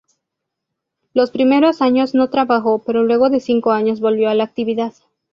[1.13, 4.95] Los primeros años no trabajó pero luego de cinco años volvió a la actividad.